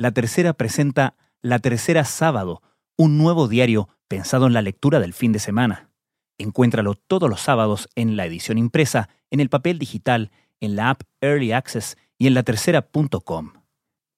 [0.00, 2.62] La Tercera presenta La Tercera Sábado,
[2.96, 5.90] un nuevo diario pensado en la lectura del fin de semana.
[6.38, 11.02] Encuéntralo todos los sábados en la edición impresa, en el papel digital, en la app
[11.20, 13.52] Early Access y en latercera.com.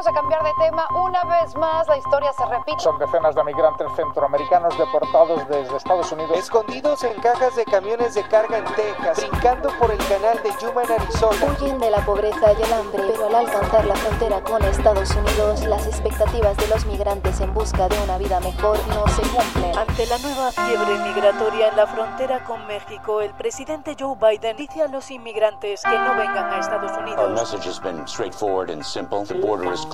[0.05, 2.79] Vamos a cambiar de tema una vez más, la historia se repite.
[2.79, 6.37] Son decenas de migrantes centroamericanos deportados desde Estados Unidos.
[6.37, 10.83] Escondidos en cajas de camiones de carga en Texas, brincando por el canal de Yuma
[10.83, 11.57] en Arizona.
[11.59, 15.65] Huyen de la pobreza y el hambre, pero al alcanzar la frontera con Estados Unidos,
[15.65, 19.79] las expectativas de los migrantes en busca de una vida mejor no se cumplen.
[19.79, 24.83] Ante la nueva fiebre migratoria en la frontera con México, el presidente Joe Biden dice
[24.83, 27.19] a los inmigrantes que no vengan a Estados Unidos.
[27.19, 29.25] Our message has been straightforward and simple.
[29.25, 29.94] The border is closed.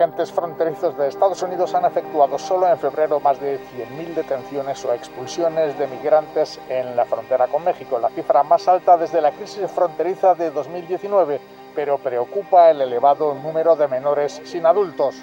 [0.00, 4.94] Agentes fronterizos de Estados Unidos han efectuado solo en febrero más de 100.000 detenciones o
[4.94, 9.70] expulsiones de migrantes en la frontera con México, la cifra más alta desde la crisis
[9.70, 11.38] fronteriza de 2019,
[11.74, 15.16] pero preocupa el elevado número de menores sin adultos.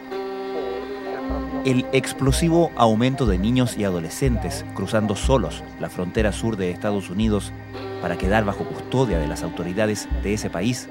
[1.65, 7.51] El explosivo aumento de niños y adolescentes cruzando solos la frontera sur de Estados Unidos
[7.99, 10.87] para quedar bajo custodia de las autoridades de ese país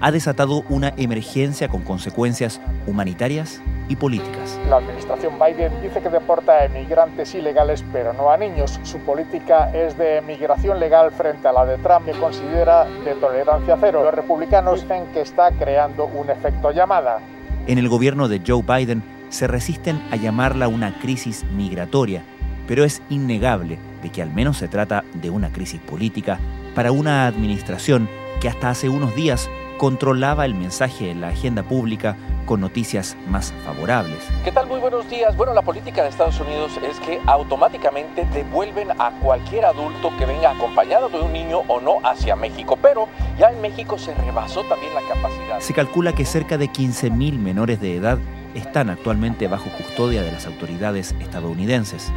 [0.00, 4.58] ha desatado una emergencia con consecuencias humanitarias y políticas.
[4.68, 8.80] La administración Biden dice que deporta a emigrantes ilegales, pero no a niños.
[8.82, 13.76] Su política es de migración legal frente a la de Trump, que considera de tolerancia
[13.78, 14.02] cero.
[14.02, 17.18] Los republicanos dicen que está creando un efecto llamada.
[17.66, 22.22] En el gobierno de Joe Biden se resisten a llamarla una crisis migratoria,
[22.66, 26.38] pero es innegable de que al menos se trata de una crisis política
[26.74, 28.08] para una administración
[28.40, 32.14] que hasta hace unos días controlaba el mensaje en la agenda pública
[32.44, 34.18] con noticias más favorables.
[34.44, 34.66] ¿Qué tal?
[34.66, 35.34] Muy buenos días.
[35.38, 40.50] Bueno, la política de Estados Unidos es que automáticamente devuelven a cualquier adulto que venga
[40.50, 43.08] acompañado de un niño o no hacia México, pero
[43.38, 45.60] ya en México se rebasó también la capacidad.
[45.60, 48.18] Se calcula que cerca de 15.000 menores de edad
[48.54, 52.12] están actualmente bajo custodia de las autoridades estadounidenses,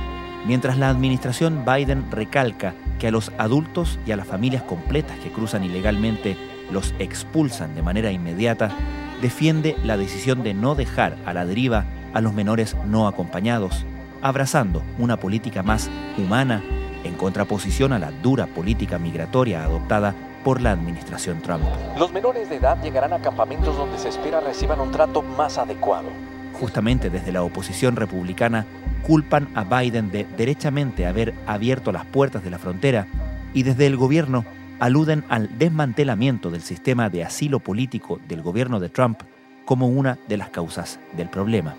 [0.45, 5.31] mientras la administración Biden recalca que a los adultos y a las familias completas que
[5.31, 6.35] cruzan ilegalmente
[6.73, 8.72] los expulsan de manera inmediata,
[9.22, 13.85] defiende la decisión de no dejar a la deriva a los menores no acompañados,
[14.22, 16.62] abrazando una política más humana
[17.03, 20.13] en contraposición a la dura política migratoria adoptada
[20.44, 21.63] por la administración Trump.
[21.97, 26.09] Los menores de edad llegarán a campamentos donde se espera reciban un trato más adecuado.
[26.59, 28.66] Justamente desde la oposición republicana
[29.03, 33.07] culpan a Biden de derechamente haber abierto las puertas de la frontera
[33.53, 34.45] y desde el gobierno
[34.79, 39.22] aluden al desmantelamiento del sistema de asilo político del gobierno de Trump
[39.66, 41.75] como una de las causas del problema.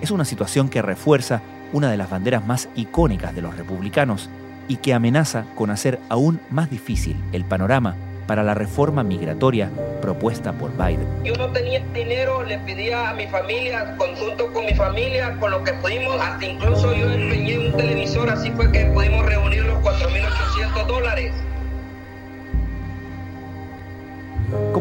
[0.00, 1.42] Es una situación que refuerza
[1.72, 4.28] una de las banderas más icónicas de los republicanos
[4.68, 7.96] y que amenaza con hacer aún más difícil el panorama
[8.26, 9.70] para la reforma migratoria
[10.00, 11.06] propuesta por Biden.
[11.24, 15.62] Yo no tenía dinero, le pedía a mi familia, conjunto con mi familia, con lo
[15.64, 20.51] que pudimos, hasta incluso yo empeñé un televisor, así fue que pudimos reunir los 4.800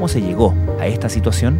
[0.01, 1.59] ¿Cómo se llegó a esta situación?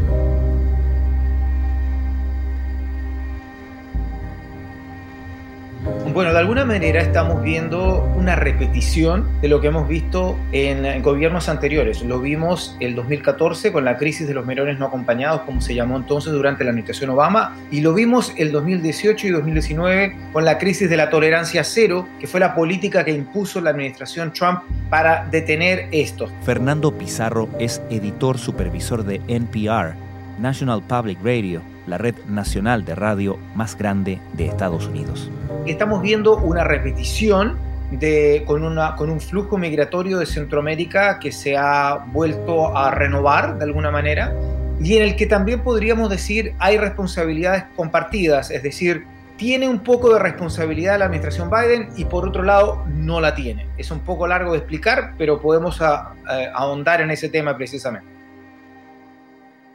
[6.14, 11.48] Bueno, de alguna manera estamos viendo una repetición de lo que hemos visto en gobiernos
[11.48, 12.02] anteriores.
[12.02, 15.96] Lo vimos el 2014 con la crisis de los menores no acompañados, como se llamó
[15.96, 20.90] entonces durante la administración Obama, y lo vimos el 2018 y 2019 con la crisis
[20.90, 24.60] de la tolerancia cero, que fue la política que impuso la administración Trump
[24.90, 26.28] para detener esto.
[26.44, 29.96] Fernando Pizarro es editor supervisor de NPR,
[30.40, 35.30] National Public Radio, la red nacional de radio más grande de Estados Unidos.
[35.66, 37.58] Estamos viendo una repetición
[37.92, 43.58] de, con, una, con un flujo migratorio de Centroamérica que se ha vuelto a renovar
[43.58, 44.34] de alguna manera
[44.80, 49.06] y en el que también podríamos decir hay responsabilidades compartidas, es decir,
[49.38, 53.68] tiene un poco de responsabilidad la administración Biden y por otro lado no la tiene.
[53.78, 56.16] Es un poco largo de explicar, pero podemos a, a,
[56.54, 58.08] ahondar en ese tema precisamente.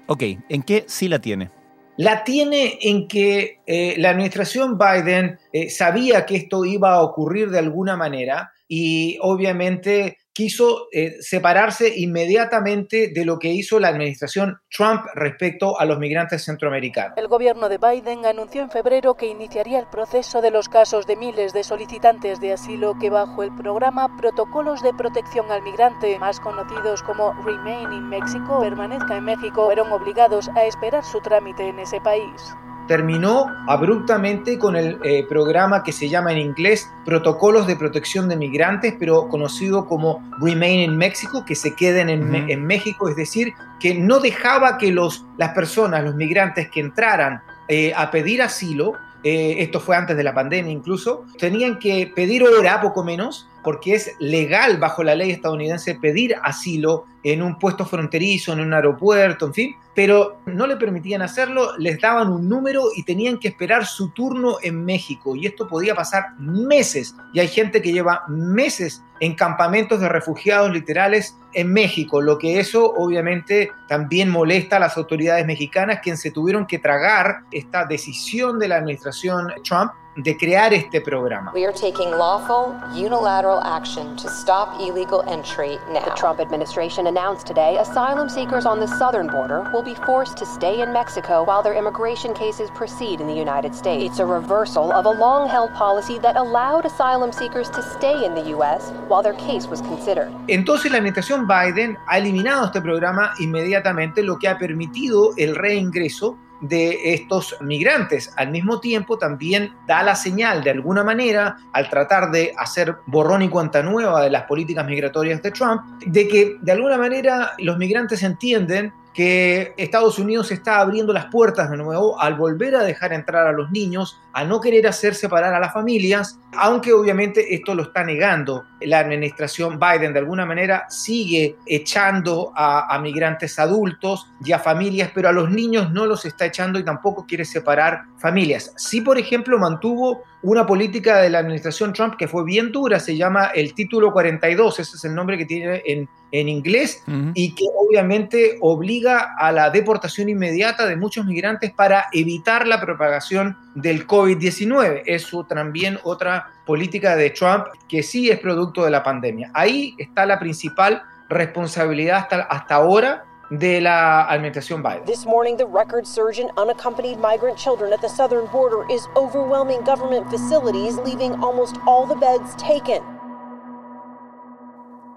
[0.07, 1.51] Ok, ¿en qué sí la tiene?
[1.97, 7.51] La tiene en que eh, la administración Biden eh, sabía que esto iba a ocurrir
[7.51, 14.59] de alguna manera y obviamente quiso eh, separarse inmediatamente de lo que hizo la administración
[14.69, 17.17] Trump respecto a los migrantes centroamericanos.
[17.17, 21.17] El gobierno de Biden anunció en febrero que iniciaría el proceso de los casos de
[21.17, 26.39] miles de solicitantes de asilo que bajo el programa Protocolos de Protección al Migrante, más
[26.39, 31.79] conocidos como Remain in Mexico, permanezca en México, fueron obligados a esperar su trámite en
[31.79, 32.55] ese país
[32.87, 38.37] terminó abruptamente con el eh, programa que se llama en inglés Protocolos de Protección de
[38.37, 43.95] Migrantes, pero conocido como Remain in Mexico, que se queden en, México, es decir, que
[43.95, 48.95] no dejaba que los, las personas, los migrantes que entraran eh, a pedir asilo,
[49.25, 53.97] eh, esto fue antes de la pandemia incluso, tenían que pedir hora, poco menos, porque
[53.97, 59.47] es legal bajo la ley estadounidense pedir asilo en un puesto fronterizo, en un aeropuerto,
[59.47, 63.85] en fin, pero no le permitían hacerlo, les daban un número y tenían que esperar
[63.85, 65.35] su turno en México.
[65.35, 67.17] Y esto podía pasar meses.
[67.35, 72.61] Y hay gente que lleva meses en campamentos de refugiados literales en México, lo que
[72.61, 78.61] eso obviamente también molesta a las autoridades mexicanas, quienes se tuvieron que tragar esta decisión
[78.61, 81.53] de la administración Trump de crear este programa.
[81.55, 86.05] We are taking lawful, unilateral action to stop illegal entry now.
[86.05, 90.47] The Trump administration announced today asylum seekers on the southern border will be forced to
[90.47, 94.05] stay in Mexico while their immigration cases proceed in the United States.
[94.05, 98.57] It's a reversal of a long-held policy that allowed asylum seekers to stay in the
[98.57, 100.33] US while their case was considered.
[100.49, 106.39] Entonces la administración Biden ha eliminado este programa inmediatamente, lo que ha permitido el reingreso
[106.61, 108.33] de estos migrantes.
[108.37, 113.43] Al mismo tiempo también da la señal de alguna manera, al tratar de hacer borrón
[113.43, 117.79] y cuenta nueva de las políticas migratorias de Trump, de que de alguna manera los
[117.79, 123.15] migrantes entienden que Estados Unidos está abriendo las puertas de nuevo al volver a dejar
[123.15, 127.75] entrar a los niños, a no querer hacer separar a las familias, aunque obviamente esto
[127.75, 128.65] lo está negando.
[128.83, 135.11] La administración Biden de alguna manera sigue echando a, a migrantes adultos y a familias,
[135.15, 138.75] pero a los niños no los está echando y tampoco quiere separar familias.
[138.77, 143.17] Sí, por ejemplo, mantuvo una política de la administración Trump que fue bien dura, se
[143.17, 147.03] llama el título 42, ese es el nombre que tiene en, en inglés,
[147.35, 153.57] y que obviamente obliga a la deportación inmediata de muchos migrantes para evitar la propagación
[153.75, 155.03] del COVID-19.
[155.07, 159.51] Es también otra política de Trump que sí es producto de la pandemia.
[159.53, 165.05] Ahí está la principal responsabilidad hasta, hasta ahora de la administración Biden.
[165.05, 169.81] This morning, the record surge in unaccompanied migrant children at the southern border is overwhelming
[169.85, 173.03] government facilities, leaving almost all the beds taken.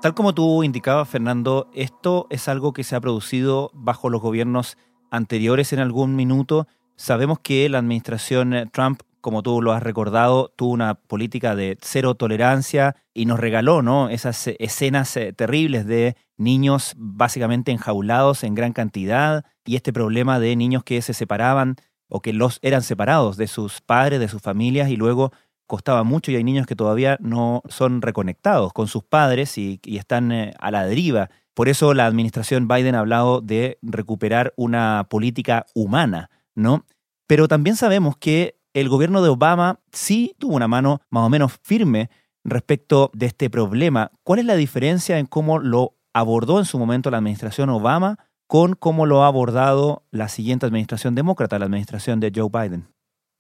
[0.02, 4.78] Tal como tú indicabas, Fernando, esto es algo que se ha producido bajo los gobiernos
[5.12, 6.68] anteriores en algún minuto.
[6.96, 12.16] Sabemos que la administración Trump como tú lo has recordado, tuvo una política de cero
[12.16, 14.10] tolerancia y nos regaló ¿no?
[14.10, 20.56] esas escenas eh, terribles de niños básicamente enjaulados en gran cantidad y este problema de
[20.56, 21.76] niños que se separaban
[22.08, 25.32] o que los eran separados de sus padres, de sus familias y luego
[25.68, 29.98] costaba mucho y hay niños que todavía no son reconectados con sus padres y, y
[29.98, 31.30] están eh, a la deriva.
[31.54, 36.86] Por eso la administración Biden ha hablado de recuperar una política humana, ¿no?
[37.28, 41.60] Pero también sabemos que el gobierno de Obama sí tuvo una mano más o menos
[41.62, 42.10] firme
[42.44, 44.12] respecto de este problema.
[44.24, 48.74] ¿Cuál es la diferencia en cómo lo abordó en su momento la administración Obama con
[48.74, 52.88] cómo lo ha abordado la siguiente administración demócrata, la administración de Joe Biden?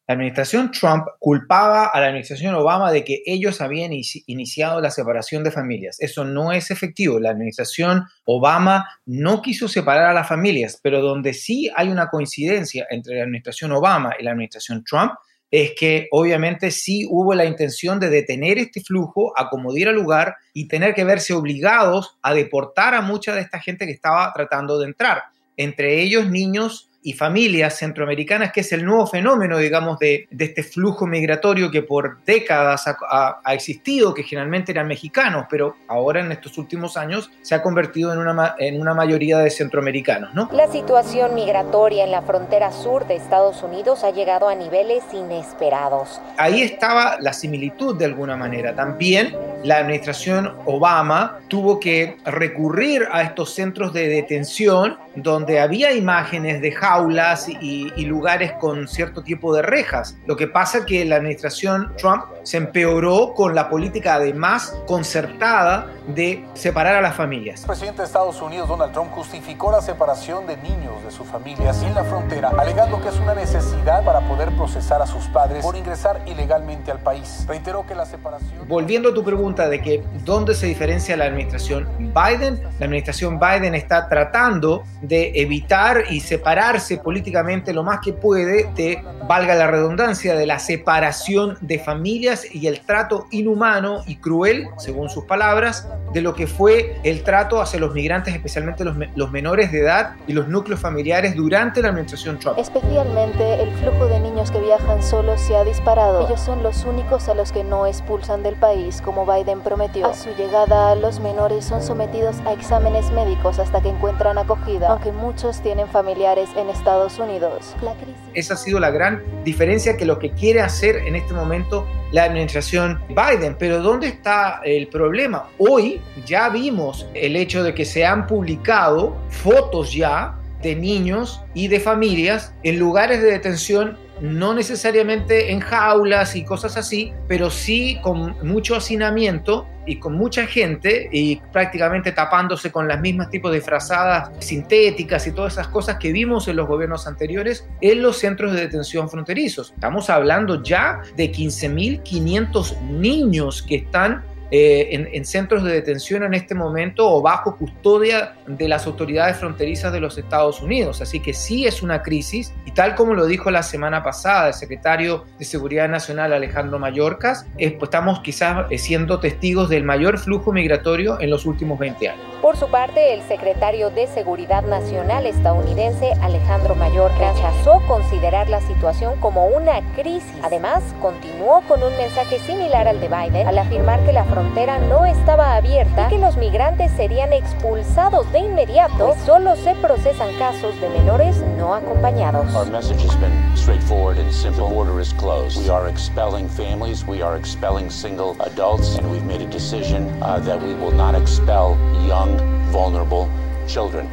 [0.09, 3.91] La administración Trump culpaba a la administración Obama de que ellos habían
[4.25, 5.97] iniciado la separación de familias.
[5.99, 7.19] Eso no es efectivo.
[7.19, 12.87] La administración Obama no quiso separar a las familias, pero donde sí hay una coincidencia
[12.89, 15.11] entre la administración Obama y la administración Trump
[15.51, 20.67] es que obviamente sí hubo la intención de detener este flujo, acomodar al lugar y
[20.67, 24.87] tener que verse obligados a deportar a mucha de esta gente que estaba tratando de
[24.87, 25.23] entrar,
[25.57, 31.07] entre ellos niños y familias centroamericanas, que es el nuevo fenómeno, digamos, de, este flujo
[31.07, 36.97] migratorio que por décadas ha, existido, que generalmente eran mexicanos, pero ahora en estos últimos
[36.97, 40.33] años se ha convertido en una, en una mayoría de centroamericanos.
[40.33, 40.49] ¿no?
[40.51, 46.21] La situación migratoria en la frontera sur de Estados Unidos ha llegado a niveles inesperados.
[46.37, 48.75] Ahí estaba la similitud de alguna manera.
[48.75, 56.61] También la administración Obama tuvo que recurrir a estos centros de detención donde había imágenes
[56.61, 60.17] de jaulas y, y lugares con cierto tipo de rejas.
[60.25, 65.87] Lo que pasa es que la administración Trump se empeoró con la política además concertada
[66.07, 67.61] de separar a las familias.
[67.61, 71.81] El presidente de Estados Unidos, Donald Trump, justificó la separación de niños de sus familias
[71.83, 75.75] en la frontera, alegando que es una necesidad para poder procesar a sus padres por
[75.75, 77.45] ingresar ilegalmente al país.
[77.47, 78.67] Reiteró que la separación...
[78.67, 83.73] Volviendo a tu pregunta de que dónde se diferencia la administración Biden, la administración Biden
[83.73, 90.35] está tratando de evitar y separarse políticamente lo más que puede de, valga la redundancia,
[90.35, 96.21] de la separación de familias y el trato inhumano y cruel, según sus palabras, de
[96.21, 100.33] lo que fue el trato hacia los migrantes, especialmente los, los menores de edad y
[100.33, 102.59] los núcleos familiares durante la administración Trump.
[102.59, 106.25] Especialmente el flujo de que viajan solos se ha disparado.
[106.25, 110.07] Ellos son los únicos a los que no expulsan del país, como Biden prometió.
[110.07, 115.11] A su llegada, los menores son sometidos a exámenes médicos hasta que encuentran acogida, aunque
[115.11, 117.75] muchos tienen familiares en Estados Unidos.
[117.81, 117.93] La.
[118.33, 122.23] Esa ha sido la gran diferencia que lo que quiere hacer en este momento la
[122.23, 123.57] administración Biden.
[123.59, 125.49] Pero ¿dónde está el problema?
[125.57, 131.67] Hoy ya vimos el hecho de que se han publicado fotos ya de niños y
[131.67, 137.99] de familias en lugares de detención no necesariamente en jaulas y cosas así, pero sí
[138.01, 143.61] con mucho hacinamiento y con mucha gente y prácticamente tapándose con las mismas tipos de
[143.61, 148.53] frazadas sintéticas y todas esas cosas que vimos en los gobiernos anteriores en los centros
[148.53, 149.71] de detención fronterizos.
[149.73, 156.33] Estamos hablando ya de 15.500 niños que están eh, en, en, centros de detención en
[156.33, 161.01] este momento o bajo custodia de las autoridades fronterizas de los Estados Unidos.
[161.01, 164.53] Así que sí es una crisis y tal como lo dijo la semana pasada el
[164.53, 170.51] secretario de Seguridad Nacional Alejandro Mayorkas, eh, pues estamos quizás siendo testigos del mayor flujo
[170.51, 172.23] migratorio en los últimos 20 años.
[172.41, 179.19] Por su parte, el secretario de Seguridad Nacional estadounidense Alejandro Mayorkas rechazó considerar la situación
[179.19, 180.33] como una crisis.
[180.41, 185.05] Además, continuó con un mensaje similar al de Biden al afirmar que la frontera no
[185.05, 190.79] estaba abierta y que los migrantes serían expulsados de inmediato, pues solo se procesan casos
[190.81, 192.53] de menores no acompañados.
[192.55, 194.67] Our message has been straightforward and simple.
[194.67, 195.61] The border is closed.
[195.61, 200.39] We are expelling families, we are expelling single adults, and we've made a decision uh,
[200.45, 201.77] that we will not expel
[202.07, 202.37] young,
[202.71, 203.27] vulnerable
[203.67, 204.07] children.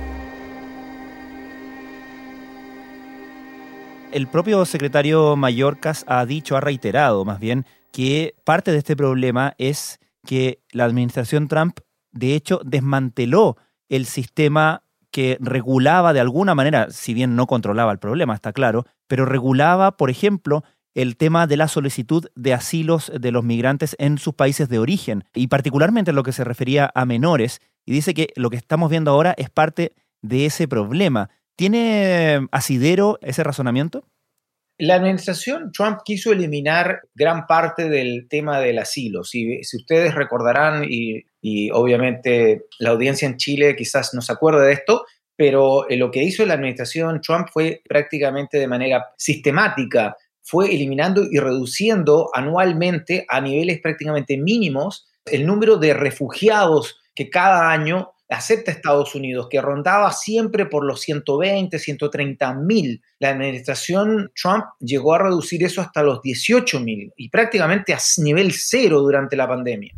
[4.12, 9.54] El propio secretario Mayorkas ha dicho, ha reiterado más bien, que parte de este problema
[9.58, 11.80] es que la administración Trump,
[12.12, 13.56] de hecho, desmanteló
[13.88, 18.84] el sistema que regulaba de alguna manera, si bien no controlaba el problema, está claro,
[19.06, 20.62] pero regulaba, por ejemplo,
[20.94, 25.24] el tema de la solicitud de asilos de los migrantes en sus países de origen,
[25.34, 28.90] y particularmente en lo que se refería a menores, y dice que lo que estamos
[28.90, 31.30] viendo ahora es parte de ese problema.
[31.54, 34.04] ¿Tiene asidero ese razonamiento?
[34.78, 39.24] La administración Trump quiso eliminar gran parte del tema del asilo.
[39.24, 44.72] Si, ustedes recordarán, y, y, obviamente la audiencia en Chile quizás no se acuerde de
[44.74, 45.04] esto,
[45.36, 51.38] pero lo que hizo la administración Trump fue prácticamente de manera sistemática, fue eliminando y
[51.38, 59.14] reduciendo anualmente a niveles prácticamente mínimos el número de refugiados que cada año acepta Estados
[59.14, 63.02] Unidos, que rondaba siempre por los 120, 130 mil.
[63.18, 68.52] La administración Trump llegó a reducir eso hasta los 18 mil y prácticamente a nivel
[68.52, 69.92] cero durante la pandemia.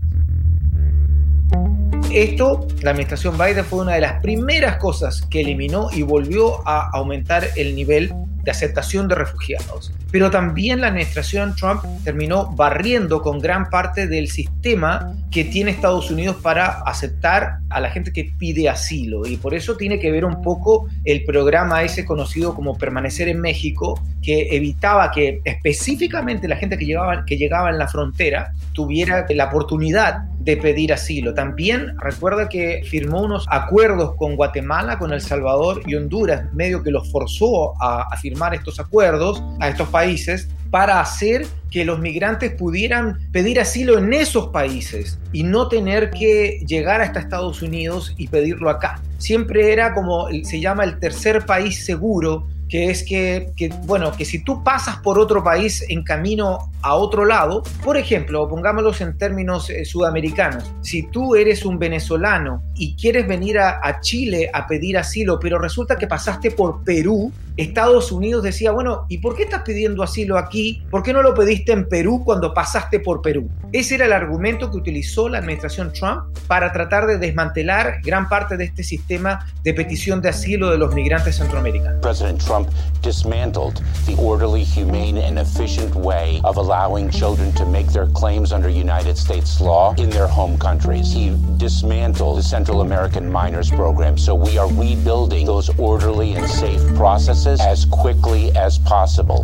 [2.12, 6.88] Esto, la administración Biden fue una de las primeras cosas que eliminó y volvió a
[6.94, 9.92] aumentar el nivel de aceptación de refugiados.
[10.10, 16.10] Pero también la administración Trump terminó barriendo con gran parte del sistema que tiene Estados
[16.10, 19.26] Unidos para aceptar a la gente que pide asilo.
[19.26, 23.40] Y por eso tiene que ver un poco el programa ese conocido como Permanecer en
[23.40, 29.26] México, que evitaba que específicamente la gente que llegaba, que llegaba en la frontera tuviera
[29.28, 31.34] la oportunidad de pedir asilo.
[31.34, 36.90] También recuerda que firmó unos acuerdos con Guatemala, con El Salvador y Honduras, medio que
[36.90, 42.52] los forzó a, a firmar estos acuerdos a estos países para hacer que los migrantes
[42.52, 48.28] pudieran pedir asilo en esos países y no tener que llegar hasta Estados Unidos y
[48.28, 49.00] pedirlo acá.
[49.16, 53.50] Siempre era como se llama el tercer país seguro, que es que,
[53.86, 57.62] bueno, que si tú pasas por otro país en camino a otro lado.
[57.84, 60.64] Por ejemplo, pongámoslos en términos eh, sudamericanos.
[60.82, 65.58] Si tú eres un venezolano y quieres venir a, a Chile a pedir asilo, pero
[65.58, 70.38] resulta que pasaste por Perú, Estados Unidos decía, bueno, ¿y por qué estás pidiendo asilo
[70.38, 70.80] aquí?
[70.92, 73.50] ¿Por qué no lo pediste en Perú cuando pasaste por Perú?
[73.72, 78.56] Ese era el argumento que utilizó la administración Trump para tratar de desmantelar gran parte
[78.56, 82.00] de este sistema de petición de asilo de los migrantes centroamericanos.
[82.00, 82.68] President Trump
[83.02, 88.68] dismantled the orderly, humane, and efficient way of allowing children to make their claims under
[88.68, 91.10] United States law in their home countries.
[91.10, 94.18] He dismantled the Central American Minors Program.
[94.18, 99.42] So we are rebuilding those orderly and safe processes as quickly as possible.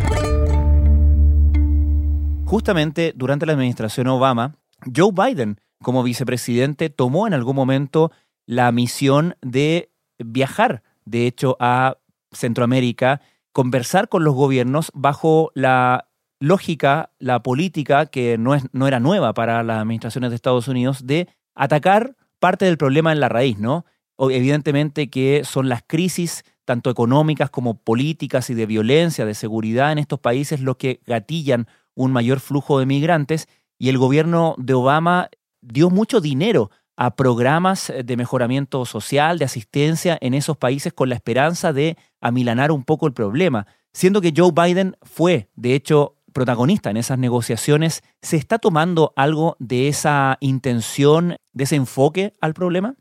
[2.44, 8.12] Justamente durante la administración Obama, Joe Biden, como vicepresidente, tomó en algún momento
[8.44, 11.96] la misión de viajar, de hecho, a
[12.32, 16.08] Centroamérica, conversar con los gobiernos bajo la
[16.44, 21.06] lógica, la política, que no, es, no era nueva para las administraciones de Estados Unidos,
[21.06, 23.86] de atacar parte del problema en la raíz, ¿no?
[24.18, 29.98] Evidentemente que son las crisis tanto económicas como políticas y de violencia, de seguridad en
[29.98, 33.48] estos países, lo que gatillan un mayor flujo de migrantes
[33.78, 35.28] y el gobierno de Obama
[35.60, 41.16] dio mucho dinero a programas de mejoramiento social, de asistencia en esos países con la
[41.16, 43.66] esperanza de amilanar un poco el problema.
[43.92, 49.56] Siendo que Joe Biden fue, de hecho, protagonista en esas negociaciones, ¿se está tomando algo
[49.58, 52.96] de esa intención, de ese enfoque al problema?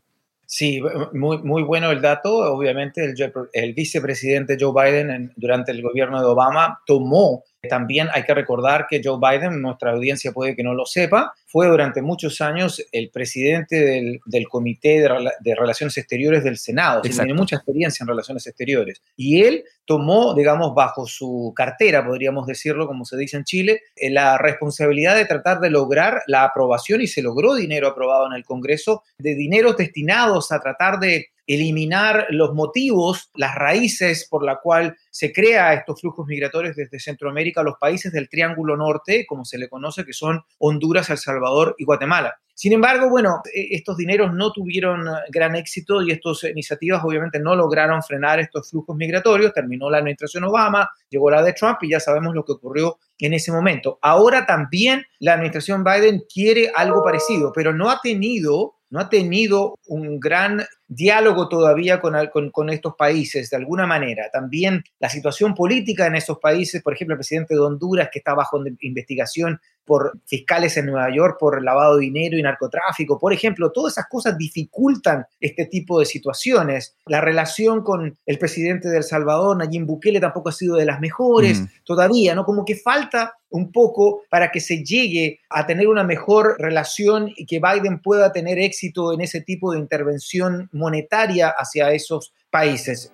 [0.46, 0.80] Sí,
[1.12, 2.32] muy, muy bueno el dato.
[2.54, 3.14] Obviamente el,
[3.52, 9.00] el vicepresidente Joe Biden durante el gobierno de Obama tomó también hay que recordar que
[9.02, 14.20] Joe Biden, nuestra audiencia puede que no lo sepa, fue durante muchos años el presidente
[14.24, 17.02] del, Comité de, Relaciones Exteriores del Senado.
[17.02, 19.00] Tiene mucha experiencia en relaciones exteriores.
[19.16, 24.10] Y él tomó, digamos, bajo su cartera, podríamos decirlo, como se dice en Chile, eh,
[24.10, 28.44] la responsabilidad de tratar de lograr la aprobación, y se logró dinero aprobado en el
[28.44, 34.96] Congreso, de dineros destinados a tratar de eliminar los motivos, las raíces por la cual
[35.10, 39.58] se crea estos flujos migratorios desde Centroamérica a los países del Triángulo Norte, como se
[39.58, 42.34] le conoce, que son Honduras, El Salvador y Guatemala.
[42.56, 47.56] Sin embargo, bueno, e, estos dineros no tuvieron gran éxito y estas iniciativas obviamente no
[47.56, 49.52] lograron frenar estos flujos migratorios.
[49.52, 53.34] Terminó la administración Obama, llegó la de Trump y ya sabemos lo que ocurrió en
[53.34, 53.98] ese momento.
[54.02, 59.80] Ahora también la administración Biden quiere algo parecido, pero no ha tenido no ha tenido
[59.86, 62.14] un gran diálogo todavía con,
[62.50, 64.30] con, estos países, de alguna manera.
[64.32, 68.34] También la situación política en esos países, por ejemplo, el presidente de Honduras, que está
[68.34, 73.70] bajo investigación por fiscales en Nueva York por lavado de dinero y narcotráfico, por ejemplo,
[73.70, 76.96] todas esas cosas dificultan este tipo de situaciones.
[77.06, 81.00] La relación con el presidente de El Salvador, Nayib Bukele, tampoco ha sido de las
[81.00, 81.66] mejores mm.
[81.84, 82.44] todavía, ¿no?
[82.44, 87.46] Como que falta un poco para que se llegue a tener una mejor relación y
[87.46, 93.12] que Biden pueda tener éxito en ese tipo de intervención monetaria hacia esos países.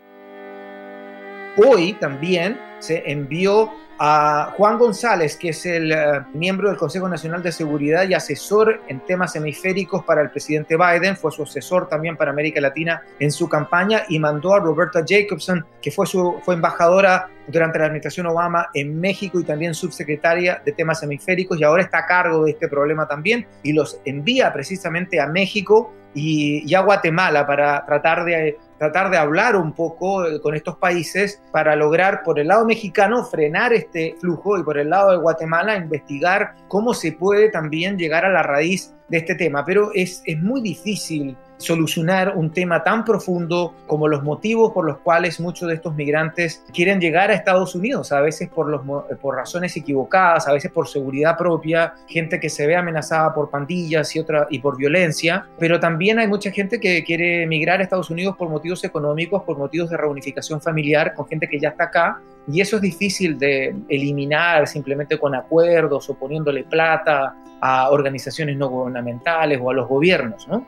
[1.57, 3.71] Hoy también se envió
[4.03, 5.97] a Juan González, que es el eh,
[6.33, 11.19] miembro del Consejo Nacional de Seguridad y asesor en temas hemisféricos para el presidente Biden,
[11.19, 15.67] fue su asesor también para América Latina en su campaña y mandó a Roberta Jacobson,
[15.83, 20.73] que fue, su, fue embajadora durante la administración Obama en México y también subsecretaria de
[20.73, 25.21] temas hemisféricos y ahora está a cargo de este problema también y los envía precisamente
[25.21, 30.55] a México y, a Guatemala para tratar de tratar de hablar un poco eh, con
[30.55, 35.11] estos países para lograr por el lado mexicano frenar este flujo y por el lado
[35.11, 39.65] de Guatemala investigar cómo se puede también llegar a la raíz de este tema.
[39.67, 44.99] Pero es, es muy difícil solucionar un tema tan profundo como los motivos por los
[44.99, 50.49] cuales muchos de estos migrantes quieren llegar a Estados Unidos, a veces por, razones equivocadas,
[50.49, 54.59] a veces por seguridad propia, gente que se ve amenazada por pandillas y, otra, y
[54.59, 58.83] por violencia, pero también hay mucha gente que quiere emigrar a Estados Unidos por motivos
[58.85, 62.21] económicos, por motivos de reunificación familiar con gente que ya está acá.
[62.51, 68.69] Y eso es difícil de eliminar simplemente con acuerdos o poniéndole plata a organizaciones no
[68.69, 70.67] gubernamentales o a los gobiernos, ¿no?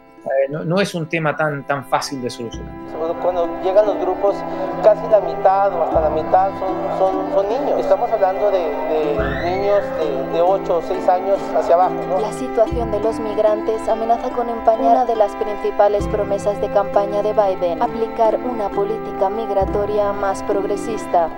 [0.50, 2.72] No, es un tema tan, tan fácil de solucionar.
[3.20, 4.36] Cuando llegan los grupos,
[4.82, 6.50] casi la mitad o hasta la mitad
[6.98, 7.80] son, son, niños.
[7.80, 8.62] Estamos hablando de,
[9.44, 11.94] niños de, de, 8 o 6 años hacia abajo.
[12.20, 17.22] La situación de los migrantes amenaza con empañar una de las principales promesas de campaña
[17.22, 21.30] de Biden, aplicar una política migratoria más progresista.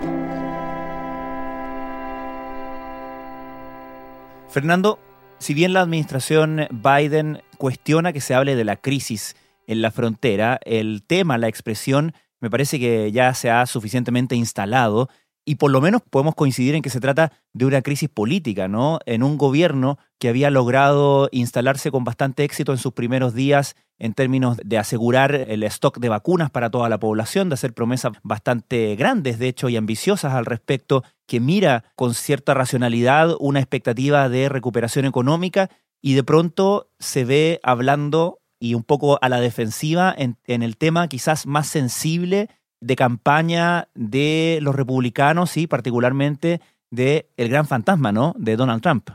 [4.48, 4.98] Fernando,
[5.38, 9.36] si bien la administración Biden cuestiona que se hable de la crisis
[9.66, 15.08] en la frontera, el tema, la expresión, me parece que ya se ha suficientemente instalado
[15.46, 18.98] y por lo menos podemos coincidir en que se trata de una crisis política, ¿no?
[19.06, 24.14] En un gobierno que había logrado instalarse con bastante éxito en sus primeros días en
[24.14, 28.96] términos de asegurar el stock de vacunas para toda la población, de hacer promesas bastante
[28.96, 34.48] grandes, de hecho, y ambiciosas al respecto, que mira con cierta racionalidad una expectativa de
[34.48, 35.70] recuperación económica
[36.04, 41.08] y de pronto se ve hablando y un poco a la defensiva en, el tema
[41.08, 42.50] quizás más sensible
[42.82, 48.34] de campaña de los republicanos y particularmente de el gran fantasma, ¿no?
[48.36, 49.08] De Donald Trump.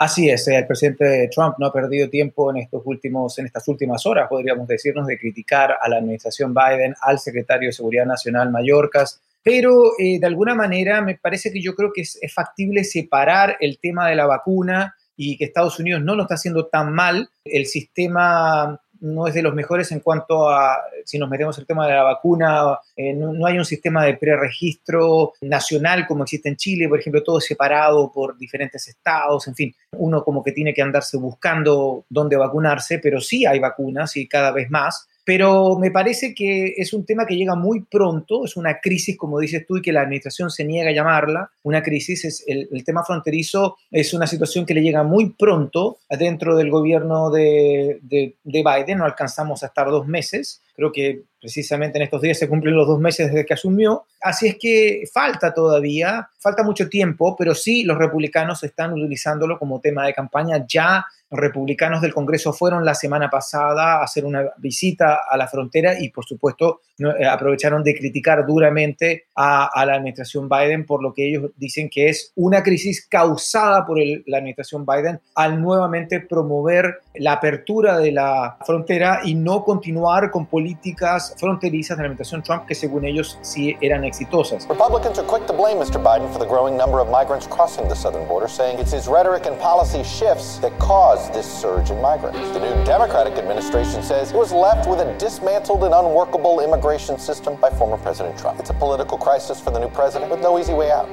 [0.00, 4.04] Así es, el presidente Trump no ha perdido tiempo en, estos últimos, en estas últimas
[4.04, 9.20] horas, podríamos decirnos, de criticar a la administración Biden, al secretario de Seguridad Nacional Mallorcas,
[9.44, 13.78] pero eh, de alguna manera me parece que yo creo que es factible separar el
[13.78, 17.28] tema de la vacuna y que Estados Unidos no lo está haciendo tan mal.
[17.44, 21.86] El sistema no es de los mejores en cuanto a, si nos metemos el tema
[21.86, 26.88] de la vacuna, eh, no, hay un sistema de preregistro nacional como existe en Chile,
[26.88, 31.16] por ejemplo, todo separado por diferentes estados, en fin, uno como que tiene que andarse
[31.16, 35.08] buscando dónde vacunarse, pero sí hay vacunas y cada vez más.
[35.26, 39.40] Pero me parece que es un tema que llega muy pronto, es una crisis, como
[39.40, 41.50] dices tú, y que la administración se niega a llamarla.
[41.64, 46.56] Una crisis es el, tema fronterizo, es una situación que le llega muy pronto dentro
[46.56, 48.98] del gobierno de, de, de Biden.
[48.98, 50.62] No alcanzamos a estar dos meses.
[50.76, 54.04] Creo que precisamente en estos días se cumplen los dos meses desde que asumió.
[54.20, 59.80] Así es que falta todavía, falta mucho tiempo, pero sí los republicanos están utilizándolo como
[59.80, 60.64] tema de campaña.
[60.68, 66.00] Ya republicanos del Congreso fueron la semana pasada a hacer una visita a la frontera
[66.00, 71.28] y por supuesto eh, aprovecharon de criticar duramente a, la administración Biden por lo que
[71.28, 77.32] ellos dicen que es una crisis causada por la administración Biden al nuevamente promover la
[77.32, 82.74] apertura de la frontera y no continuar con políticas fronterizas de la administración Trump que
[82.74, 84.66] según ellos sí eran exitosas.
[84.68, 86.02] Republicans are quick to blame Mr.
[86.02, 89.46] Biden for the growing number of migrants crossing the southern border, saying it's his rhetoric
[89.46, 92.38] and policy shifts that caused this surge in migrants.
[92.52, 97.56] The new Democratic administration says it was left with a dismantled and unworkable immigration system
[97.60, 98.60] by former President Trump.
[98.60, 101.08] It's a political crisis for the new president with no easy way out.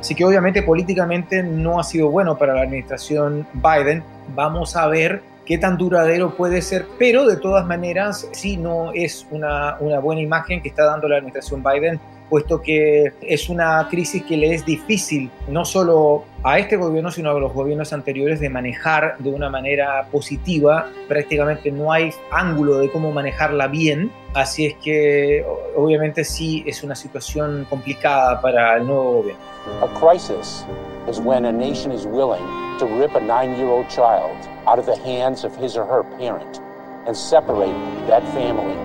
[0.00, 4.02] Así que obviamente políticamente no ha sido bueno para la administración Biden.
[4.34, 9.26] Vamos a ver qué tan duradero puede ser, pero de todas maneras sí no es
[9.32, 14.36] una, buena imagen que está dando la administración Biden, puesto que es una crisis que
[14.36, 19.18] le es difícil no solo a este gobierno, sino a los gobiernos anteriores de manejar
[19.18, 20.88] de una manera positiva.
[21.08, 26.94] Prácticamente no hay ángulo de cómo manejarla bien, así es que obviamente sí es una
[26.94, 29.42] situación complicada para el nuevo gobierno.
[29.82, 30.64] A crisis
[31.08, 32.44] is when a nation is willing
[32.78, 34.36] to rip a nine-year-old child
[34.66, 36.60] out of the hands of his or her parent
[37.06, 37.74] and separate
[38.06, 38.76] that family.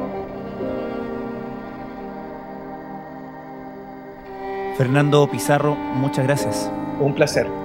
[4.78, 6.70] Fernando Pizarro, muchas gracias.
[7.00, 7.65] Un placer.